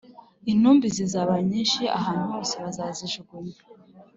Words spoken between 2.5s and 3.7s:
bazazijugunya